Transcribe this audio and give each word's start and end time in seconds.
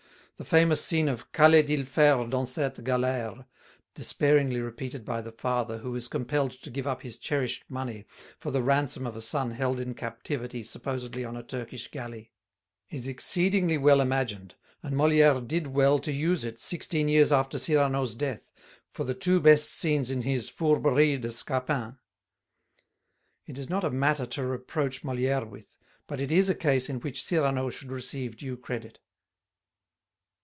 The 0.37 0.45
famous 0.45 0.83
scene 0.83 1.07
of 1.07 1.31
"qu'allait 1.31 1.69
il 1.69 1.85
faire 1.85 2.25
dans 2.27 2.47
cette 2.51 2.77
galère" 2.83 3.45
(despairingly 3.93 4.59
repeated 4.59 5.05
by 5.05 5.21
the 5.21 5.31
father 5.31 5.77
who 5.77 5.95
is 5.95 6.07
compelled 6.07 6.49
to 6.63 6.71
give 6.71 6.87
up 6.87 7.03
his 7.03 7.19
cherished 7.19 7.63
money 7.69 8.05
for 8.39 8.49
the 8.49 8.63
ransom 8.63 9.05
of 9.05 9.15
a 9.15 9.21
son 9.21 9.51
held 9.51 9.79
in 9.79 9.93
captivity 9.93 10.63
supposedly 10.63 11.23
on 11.23 11.37
a 11.37 11.43
Turkish 11.43 11.89
galley) 11.91 12.31
is 12.89 13.05
exceedingly 13.05 13.77
well 13.77 14.01
imagined, 14.01 14.55
and 14.81 14.95
Molière 14.95 15.47
did 15.47 15.67
well 15.67 15.99
to 15.99 16.11
use 16.11 16.43
it, 16.43 16.59
sixteen 16.59 17.07
years 17.07 17.31
after 17.31 17.59
Cyrano's 17.59 18.15
death, 18.15 18.51
for 18.89 19.03
the 19.03 19.13
two 19.13 19.39
best 19.41 19.69
scenes 19.69 20.09
of 20.09 20.23
his 20.23 20.49
Fourberies 20.49 21.21
de 21.21 21.31
Scapin. 21.31 21.99
It 23.45 23.59
is 23.59 23.69
not 23.69 23.83
a 23.83 23.91
matter 23.91 24.25
to 24.25 24.43
reproach 24.43 25.03
Molière 25.03 25.47
with, 25.47 25.77
but 26.07 26.19
it 26.19 26.31
is 26.31 26.49
a 26.49 26.55
case 26.55 26.89
in 26.89 26.99
which 26.99 27.23
Cyrano 27.23 27.69
should 27.69 27.91
receive 27.91 28.37
due 28.37 28.57
credit. 28.57 28.97